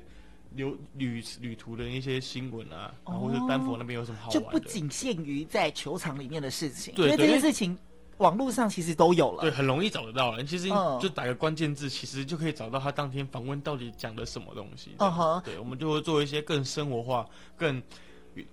[0.56, 7.78] 旅旅旅途的一些新闻啊，然后或者丹佛那边有什么好玩的，就不仅限于在球场里面的事情，对，因为这件事情
[8.17, 10.43] 网络上其实都有了，对，很容易找得到了。
[10.43, 10.67] 其实
[10.99, 14.95] 就打个关键字，其实就可以找到他当天访问到底讲的什么东西。
[14.97, 17.80] 嗯哼，对，我们就会做一些更生活化、更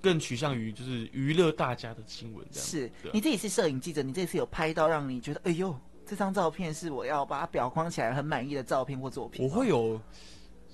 [0.01, 2.47] 更趋向于就是娱乐大家的新闻。
[2.51, 5.75] 这样是你自己是摄影记者，你这次有拍到让你觉得哎呦，
[6.07, 9.45] 这张照片是我要把它裱框起来很满意的照片或作品？
[9.45, 10.01] 我会有。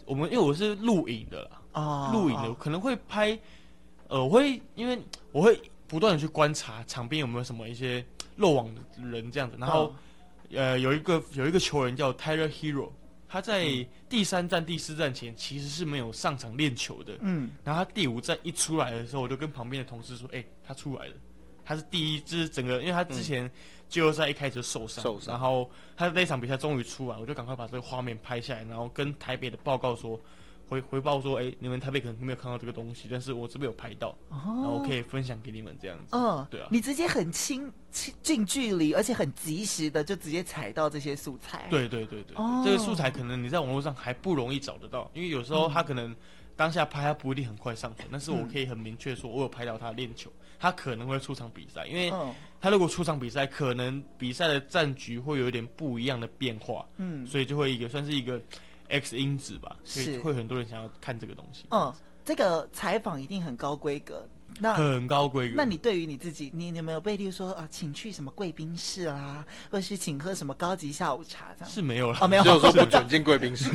[0.05, 2.59] 我们因为我是录影的啦啊，录影的、oh.
[2.59, 3.38] 可能会拍，
[4.09, 9.92] 呃，我会因为我会不断的去观察场边有没有什么一些漏网的人这样子，然后、oh.
[10.55, 12.90] 呃有一个有一个球员叫 Tyler Hero，
[13.32, 13.66] 他在
[14.10, 21.14] 第三站、第四站前其实是没有上场练球的，嗯，然后他第五站一出来的时候，我就跟旁边的同事说，哎、欸，他出来了，
[21.64, 23.46] 他是第一支整个，因为他之前。
[23.46, 23.50] 嗯。
[23.92, 30.18] 季后赛一开始就受伤，受伤，然后他那场比赛终于出来，我就赶快把这个画面拍下来，然后跟台北的报告说，
[30.72, 36.16] 回回报说，哎，你们台北可能没有看到这个东西，但是我这边有拍到，哦、然后我可以分享给你们这样子。
[36.16, 41.66] 嗯、哦，对啊，你直接很近近近距离，而且很及时的就直接采到这些素材。
[41.68, 46.11] 对对对对，哦、这个素材可能你在网络上还不容易找得到，因为有时候他可能。
[46.11, 46.16] 嗯
[46.54, 50.30] 当下拍他不一定很快上传，但是我可以很明确说，我有拍到他练球，
[50.61, 52.12] 他可能会出场比赛，因为
[52.61, 58.40] 他如果出场比赛，可能比赛的战局会有一点不一样的变化，嗯，所以就会一个算是一个
[58.88, 61.64] X 因子吧，所以会很多人想要看这个东西。
[61.70, 61.92] 嗯，
[62.24, 64.26] 这个采访一定很高规格。
[64.60, 65.54] 那很高规格。
[65.56, 71.72] 那你对于你自己，你有没有被例如说啊，请去什么贵宾室啊，或者是请喝什么高级下午茶这样？
[71.72, 73.70] 是没有了，哦，没有，就是说不准 进贵宾室，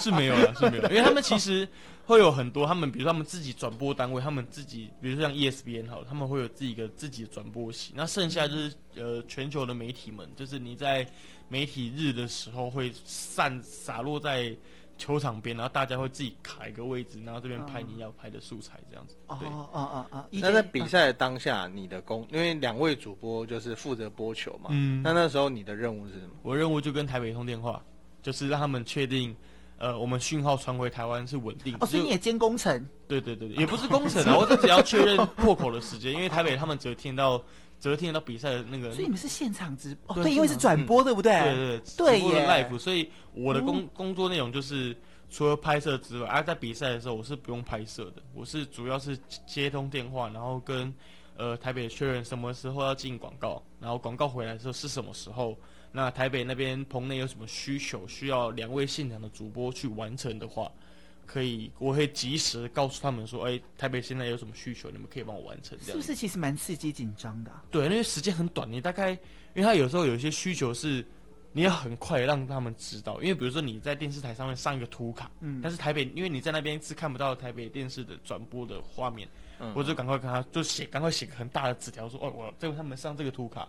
[0.00, 1.68] 是没有了，是没有，因为他们其实
[2.06, 11.04] 会有很多，他们比如说他们自己转播单位，他们自己，比如说像 ESPN 好，他们会有自己的自己的转播席，那剩下就是呃全球的媒体们，就是你在
[11.48, 14.56] 媒体日的时候会散洒落在。
[15.00, 19.14] 球场边，然后大家会自己卡一个位置，然后这边拍你要拍的素材，这样子。
[19.28, 20.24] 哦哦哦哦。
[20.32, 24.70] 那在比赛的当下，你的工，因为两位主播就是负责播球嘛。
[24.70, 25.00] 嗯。
[25.00, 26.30] 那那时候你的任务是什么？
[26.42, 27.80] 我任务就跟台北通电话，
[28.22, 29.36] 就是让他们确定，
[29.76, 31.76] 呃，我们讯号传回台湾是稳定。
[31.78, 32.84] 哦，所以你也兼工程？
[33.06, 37.40] 对对对，也不是工程啊， 我只要确认破口的时间，因为台北他们只有听到。
[37.80, 41.32] 只会听得到比赛的那个，所以你们是现场直播，对，因为是转播，对不对？
[41.42, 44.96] 对对对，直播的 live，所以我的工工作内容就是
[45.30, 50.92] 除了拍摄之外，而在比赛的时候我是不用拍摄的，我是主要是接通电话，然后跟
[51.36, 55.56] 呃台北确认什么时候要进广告，然后广告回来的时候是什么时候，
[55.92, 60.70] 那台北那边棚内有什么需求需要两位现场的主播去完成的话。
[61.28, 65.76] 可以，我会及时告诉他们说，哎、欸，台北现在有什么需求，你们可以帮我完成。
[65.84, 67.62] 这样是不是其实蛮刺激紧张的、啊？
[67.70, 71.04] 对，因为时间很短，你大概，因为他有时候有一些需求是
[71.52, 79.28] 你要很快让他们知道，因为比如说你在电视台上面上一个图卡，嗯，但是台北，因为你在那边是看不到台北电视的转播的画面，
[79.60, 83.68] 嗯，我就赶快跟他就写，赶快写个很大的纸条说，哦，我在为他们上这个图卡，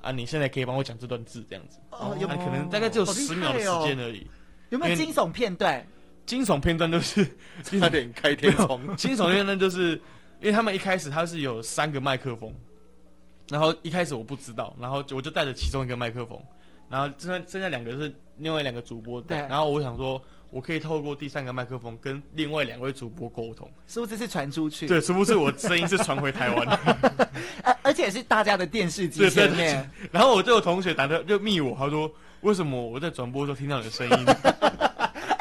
[0.00, 4.30] 啊，你现在可以帮我讲这段字，这样子，哦，有、啊、可能大概只有十秒的时间而已、哦，
[4.70, 5.84] 有没有惊悚片段？
[6.26, 7.26] 惊悚片段都是
[7.62, 8.96] 差点开天窗。
[8.96, 9.92] 惊悚片段就是，
[10.40, 12.54] 因为他们一开始他是有三个麦克风，
[13.48, 16.40] 然后一开始我不知道，然后我就带着其中一个麦克风，
[16.88, 24.86] 然后剩下剩下两个是另外两个主播，对，然后我想说，我可以透过第三个麦克风跟另外两位主播沟通，是不是是传出去？
[24.86, 27.28] 对，是不是我声音是传回台湾的？
[27.62, 29.90] 而而且是大家的电视机前面。
[30.10, 34.26] 然后我就有同学打的就密我，他说为什么我在转播的时候听到你的声音？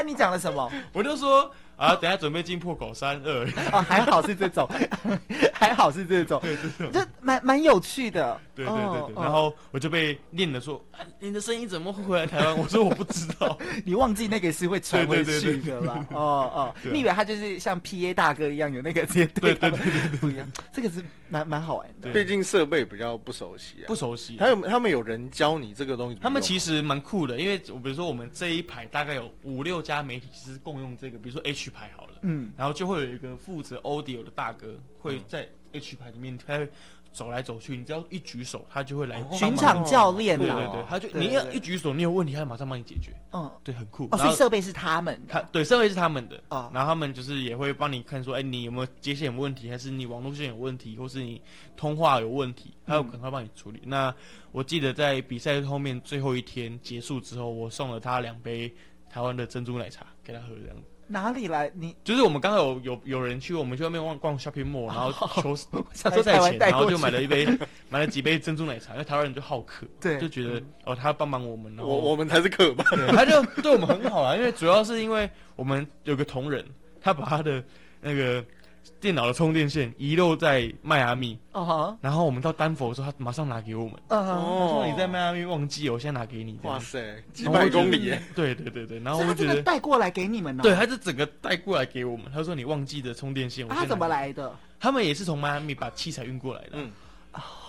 [0.10, 0.72] 你讲了什么？
[0.92, 3.46] 我就说啊，等下准备进破口，三二。
[3.72, 4.68] 哦，还好是这种，
[5.54, 8.40] 还好是这种，对，就蛮蛮有趣的。
[8.56, 12.56] 对对对然后我就被念了说，啊、你的声音怎么会回来台湾？
[12.58, 16.06] 我说我不知道，你忘记那个是会传回去的吧？
[16.12, 16.20] 哦
[16.54, 20.18] 哦，你以为他就是像 PA 大哥一样有那个接对对对对。
[20.20, 22.12] 不一样，这个是蛮蛮好玩的。
[22.12, 24.38] 毕竟设备比较不熟悉啊，不熟悉。
[24.38, 36.68] 还有他们有人教你这个东西，他们其实蛮酷的，因为我比如说我们这一排大概有五六家媒体其实共用这个，比如说 H 排好了，嗯，然后就会有一个负责 Audio 的大哥会在 H 排里面开。
[37.12, 40.38] 走来走去，你只要一举手，他就会来巡场教练。
[40.38, 43.12] 对对对，他就你要一举手，你有问题，他马上帮你解决。
[43.34, 44.08] 嗯，对，很酷。
[44.12, 46.42] 哦，所以设备是他们他对，设备是他们的。
[46.50, 51.42] 哦，然后他们就是也会帮你看说，哎，你有没有接线有问题，还是你网络线有问题，或是你
[51.76, 53.82] 通话有问题，他有赶快帮你处理。
[53.84, 54.14] 那
[54.52, 58.74] 我记得在比赛后面最后一天结束之后，我送了他两杯
[59.10, 60.84] 台湾的珍珠奶茶给他喝这样子。
[61.10, 61.72] 哪里来？
[61.76, 65.56] 你就是我们刚刚有有有人去，我们去外面逛逛 shopping mall，然后求
[65.92, 67.46] 赛前，然后就买了一杯，
[67.90, 76.64] 买了几杯珍珠奶茶，因为台湾人就好客，对，就觉得哦，他要帮忙我们，然后我我们才是客吧，他就对我们很好啊，因为主要是因为我们有个同仁，
[77.02, 77.64] 他把他的
[78.00, 78.46] 那个。
[79.00, 86.60] 电脑的充电线遗落在迈阿密，哦哈，然后我们到丹佛的时候，他马上拿给我们，嗯，他说你在迈阿密忘记，我现在拿给你。
[86.64, 88.22] 哇塞，几百公里耶！
[88.36, 92.26] 对对对对，然后我们觉得带过来给你们呢，对，他是整个带过来给我们。
[92.34, 94.54] 他说你忘记的充电线，他怎么来的？
[94.80, 96.92] 他们也是从迈阿密把器材运过来的，嗯，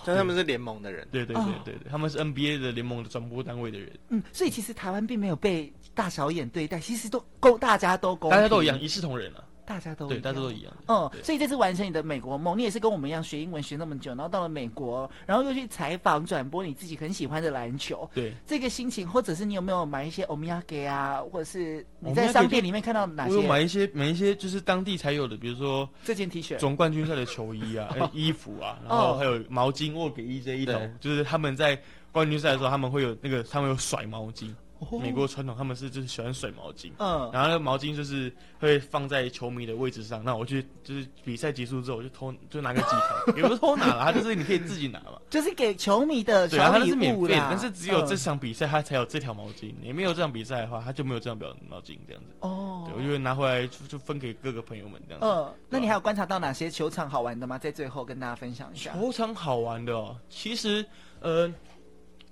[0.05, 9.43] 但他们是联盟的人，对对对对对，他们是 NBA 的联盟的转播单位的人，嗯，所以其实台湾并没有被大小眼对待，其实都公大家都公，大家都一样，一视同仁了。
[9.71, 10.73] 大家都对，大家都一样。
[10.87, 18.09] 嗯，所以这次完成你的美国梦，你也是跟我们一样学英文学那么久，然后到了美国，然后又去采访转播你自己很喜欢的篮球。
[18.13, 23.35] 对，这个心情，或者是你有没有买一些欧米亚给啊，或者是你在商店里面看到哪些？
[23.35, 31.79] 我有买一些，买一些就是当地才有的，比如说这件 T 恤、总冠军赛的球衣啊、 衣服啊，然后还有毛巾，我给 EJ 一头，就是他们在
[32.11, 34.53] 冠军赛的时候，他们会有那个，他们有甩毛巾。
[35.01, 40.23] 美国传统，他们是就是喜欢甩毛巾，嗯，然后那个毛巾就是会放在球迷的位置上。
[40.23, 46.73] 那我去就是比赛结束之后，我就偷就拿个几条，也不是偷拿了，他就是你可以自己拿嘛，就是给球迷的小礼物。
[46.73, 52.29] 对，他是免费的，但是只有这场比赛他才有这条毛巾，你没有这场比赛的话，他就没有这条毛巾这样子。
[52.39, 55.27] 哦，对，我就会拿回来就就分给各个朋友们这样子。
[55.27, 57.57] 嗯，那你还有观察到哪些球场好玩的吗？
[57.57, 58.93] 在最后跟大家分享一下。
[58.93, 60.83] 球场好玩的哦，其实
[61.19, 61.51] 呃。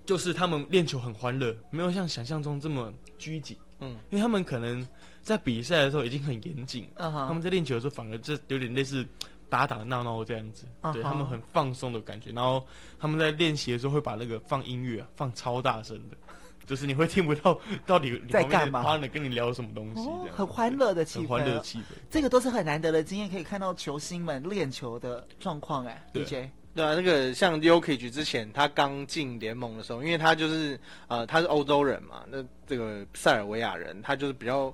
[0.09, 3.55] 就是他们练球很欢乐，没有像想象中这么拘谨。
[3.79, 4.83] 嗯，因为他们可能
[5.21, 9.05] 在比赛的时候已经很严谨，他们在练球的时候反而这有点类似
[9.49, 10.65] 打打闹闹这样子。
[10.81, 10.93] Uh huh.
[10.93, 12.31] 对，他们很放松的感觉。
[12.31, 12.65] 然后
[12.99, 16.17] 他们在练习的时候会把那个放音乐啊放超大声的，
[16.65, 20.09] 就是你会听不到到底在干嘛，他跟你聊什么东西。
[20.09, 21.83] 哦，很欢乐的气氛，很欢乐的气氛。
[22.09, 25.85] 这个都是很难得的经验，可以看到球星们练球的状况。
[25.85, 26.49] 哎，DJ。
[26.75, 34.73] 对对啊，那个像 y o k i c 之前他刚进联盟的时候，因为他就是呃他是欧洲人嘛，那这个塞尔维亚人，他就是比较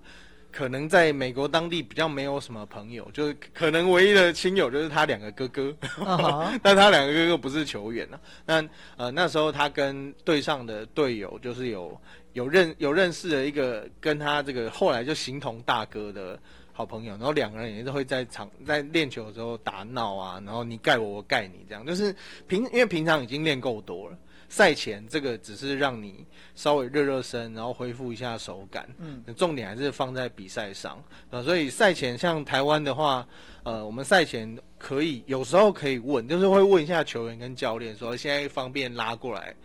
[0.52, 6.58] 可能在美国当地比较没有什么朋友，就是可能唯一的亲友就是他两个哥哥，uh.
[6.64, 8.20] 但他两个哥哥不是球员啊。
[8.46, 12.00] 那呃那时候他跟队上的队友就是有
[12.34, 16.40] 有认有认识的一个跟他这个后来就形同大哥的。
[16.78, 22.14] 好朋友，然后两个人也是会在场在练球的时候打闹啊，然后你盖我，我盖你，这样就是
[22.48, 24.18] 平，因为平常已经练够多了，
[24.50, 28.86] 赛前这个只是让你稍微热热身，然后恢复一下手感。
[28.98, 31.02] 嗯，重点还是放在比赛上
[31.32, 33.26] 啊，所以赛前像台湾的话，
[33.64, 39.56] 呃，我们赛前可以有时候可以问，就是会问一下球员跟教练说，现在方便拉过来。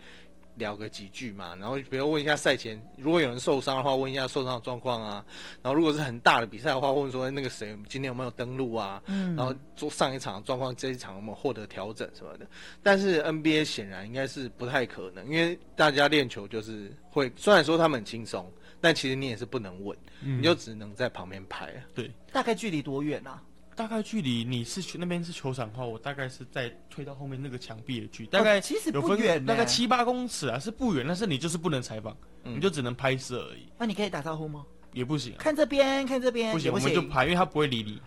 [0.55, 5.25] 聊个几句嘛，然后比如问一下赛前，如果有人受伤的话，问一下受伤的状况啊。
[5.61, 9.01] 然后如果是很大的比赛的话，问说那个谁今天有没有登录啊？
[9.07, 9.35] 嗯。
[9.35, 12.45] 然后做上一场状况，这一场有没有获得调整什么的。
[12.83, 21.71] 但是 NBA 显然应该是不太可能，因为大家练球就是会，虽然说他们很轻松，但其实你也是不能问，嗯、你就只能在旁边拍。
[21.95, 23.41] 对，大概距离多远啊？
[23.75, 33.67] 大概距离你是去那边是球场的话，我大概是在推到后面那个墙壁的距离，大概其实不远，大概七八公尺啊，是不远，但是你就是不能采访，你就只能拍摄而已。
[33.77, 34.65] 那你可以打招呼吗？
[34.93, 38.01] 也不行，看这边，看这边，不行，我们就拍，因为他不会理你。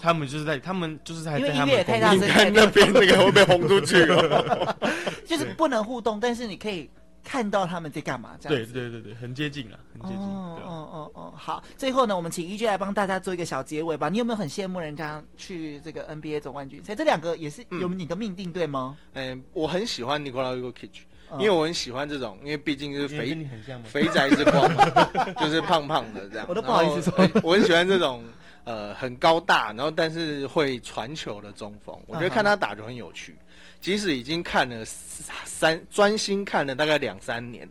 [0.00, 4.76] 他们就是在，他们就是在，因为音乐也太大声，看那边那个会被轰出去了，
[5.26, 6.88] 就是不能互动，但是你可以。
[7.22, 8.36] 看到他们在干嘛？
[8.40, 10.18] 这样对对对对，很接近了，很接近。
[10.26, 11.62] 哦哦哦哦，好。
[11.76, 14.08] 最后呢，我们请 EJ 来帮大家做一个小结尾吧。
[14.08, 16.94] 你有没有很羡慕人家去这个 NBA 总冠军赛？
[16.94, 18.96] 这两个也是有你的命定，对吗？
[19.14, 20.90] 嗯，我很喜欢 Nikola Jokic，
[21.38, 23.46] 因为我很喜欢这种，因为毕竟是肥
[23.84, 24.84] 肥宅之光嘛，
[25.40, 26.46] 就是胖胖的这样。
[26.48, 28.24] 我都不好意思说，我很喜欢这种
[28.64, 31.96] 呃很高大，然后但是会传球的中锋。
[32.06, 33.36] 我觉得看他打就很有趣。
[33.80, 37.68] 即使已经看了三专心看了大概两三年，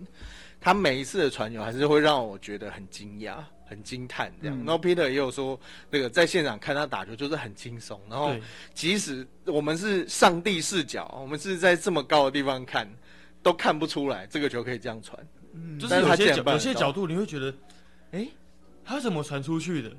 [0.60, 3.36] 他每一次的传球还是会让我觉得很惊讶、
[3.68, 4.58] 很惊叹这样。
[4.58, 8.00] 嗯、然后 Peter 也有说，那个在现场看他打球就是很轻松。
[8.10, 8.36] 然后
[8.74, 12.90] 即使我们是上帝视角，我们是在这么高的地方看，
[13.44, 15.18] 都看不出来这个球可以这样传。
[15.54, 17.54] 嗯，就是有些角有些角度你会觉得，
[18.12, 18.28] 哎，
[18.84, 19.92] 他怎么传出去的？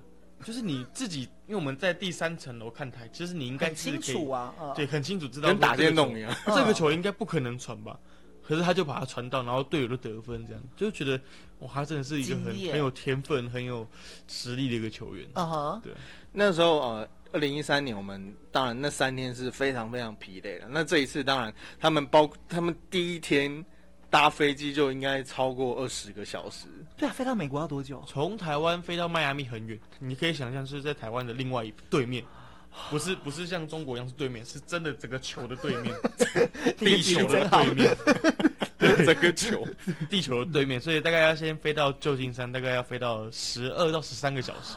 [0.44, 5.48] 就是你自己，因为我们在第三层楼看台，其实你应该清楚啊，对，很清楚知道。
[5.48, 7.98] 跟打电动一样， 这个球应该不可能传吧？
[8.42, 11.20] 可是他就把它传到，然后队友就得分，这样就觉得
[11.60, 13.86] 哇，他真的是一个很很有天分、很有
[14.26, 15.24] 实力的一个球员。
[15.34, 15.92] 啊哈，对。
[16.32, 20.66] 那时候呃，二零一三年我们当然那三天是非常非常疲累的。
[20.68, 23.64] 那这一次当然他们包他们第一天
[24.10, 26.66] 搭飞机就应该超过二十个小时。
[26.96, 28.02] 对啊，飞到美国要多久？
[28.06, 32.24] 从台湾飞到迈阿密很远，你可以想象是在台湾的另外一对面，
[32.90, 35.94] 不是不是像中国一样是对面，是真的整个球的对面，
[36.76, 37.96] 地球的对面，
[39.06, 39.66] 整个球，
[40.10, 44.76] 地球的对面，所以大概要先飞到旧金山，大概要飞到十二到十三个小时，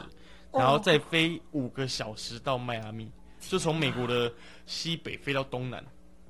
[0.52, 3.10] 然后再飞五个小时到迈阿密，
[3.40, 4.32] 就从美国的
[4.64, 5.84] 西北飞到东南。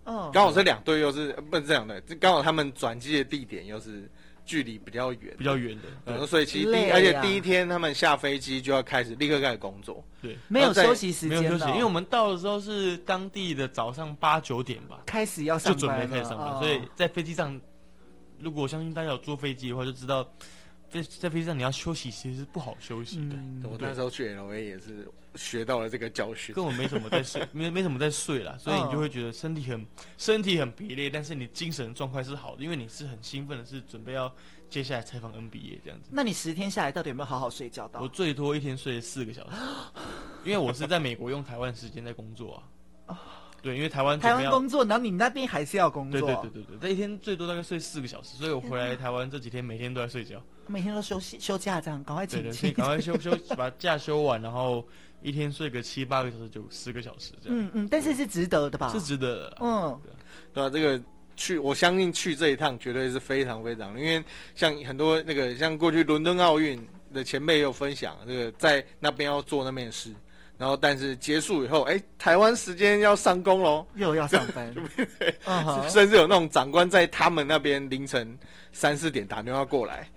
[0.05, 4.11] 嗯，刚好这两队又是不是这样的，刚好他们转机的地点又是
[4.45, 17.61] 距离比较远，比较远的，嗯，所以其实第、啊、而且第一天他们下飞机就要开始立刻开始工作，对，没有休息时间，没有休息，因为我们到的时候是当地的早上八九点吧，开始要上班，就准备开始上班，哦、所以在飞机上，
[18.39, 20.27] 如果我相信大家有坐飞机的话，就知道。
[20.91, 23.35] 在在飞机上你要休息，其实是不好休息的。
[23.35, 26.55] 嗯、我那时候去 LA 也是学到了这个教训。
[26.55, 34.33] 根本没什么在睡， 没没什么在睡啦，所以你就会觉得身体很身体很疲累，但是你精神状态是好的，因为你是很兴奋的，是准备要
[34.69, 36.09] 接下来采访 NBA 这样子。
[36.11, 38.01] 那你十天下来到底有没有好好睡觉到？
[38.01, 39.57] 我最多一天睡四个小时，
[40.45, 42.63] 因为我是在美国用台湾时间在工作
[43.07, 43.19] 啊。
[43.61, 46.21] 对，因为台湾台湾工作，然后你那边还是要工作。
[46.21, 50.39] 对对对对对，这一天最多大概睡四个小时，所以我回来台湾这几天每天都在睡觉。
[50.67, 54.87] 每天都休息休假，这样赶快请对对，赶快休休把假休完，然后
[55.25, 57.59] 一天睡个七八个小时，就十个小时这样。
[57.59, 58.91] 嗯嗯，但是是值得的吧？
[58.93, 59.57] 是值得的。
[59.61, 60.01] 嗯，
[60.53, 61.01] 对啊，这个
[61.35, 64.23] 去我相信去这一趟绝对是非常非常，因为
[64.55, 70.13] 像很多那个像过去伦敦奥运的前辈也有分享，这个在那边要做那边的事。
[70.57, 74.73] 然后，但是结束以后，哎，台湾时间要上工喽，又要上班，
[75.91, 78.39] 甚至有那种长官在他们那边凌晨
[78.73, 80.09] 三四点打电话过来，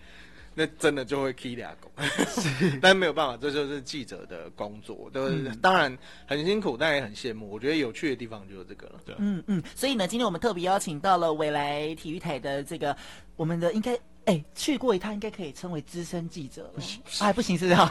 [0.58, 1.92] 那真的就会 k 俩狗。
[2.82, 5.96] 但没有办法，这就是记者的工作，都、嗯、当然
[6.26, 7.48] 很辛苦，但也很羡慕。
[7.52, 8.96] 我觉得有趣的地方就是这个了。
[9.06, 12.98] 对，嗯嗯，所以呢，今天我们特别邀请到了未来体育台的这个
[13.36, 13.98] 我们的应该。
[14.28, 16.84] 哎、欸，去过一趟应该可以称为资深记者了。
[17.20, 17.90] 哎，不行是这样。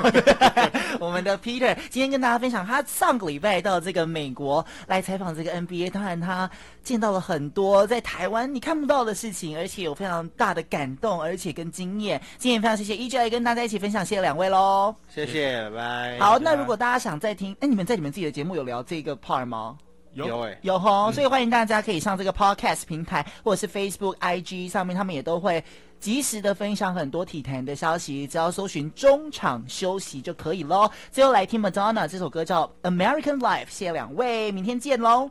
[1.01, 6.49] 我们的 Peter 今天跟大家分享，他上个礼拜到这个美国来采访这个 NBA，当然他
[6.85, 12.21] 见到了很多在台湾你看不到的事情，而且有非常大的感动，而且跟经验。
[12.37, 14.95] 今天非常谢谢 EJ 来跟大家一起分享，谢谢两位喽。
[15.09, 16.19] 谢谢，拜拜。
[16.19, 19.79] 好，那如果大家想再听，哎你们在你们自己的节目有聊这个 part 吗？
[20.17, 25.63] 有有、欸、有吼，所以欢迎大家可以上这个 podcast 平台，或者是 Facebook、IG 上面，他们也都会。
[25.99, 30.89] 及时的分享很多体坛的消息，只要搜寻中场休息就可以喽。
[31.11, 35.31] 最后来听 Madonna 这首歌叫《American Life》，谢谢两位，明天见喽。